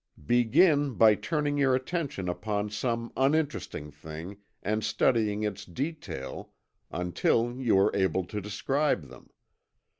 [0.25, 6.47] Begin by turning your attention upon some uninteresting thing and studying its details
[6.89, 9.29] until you are able to describe them.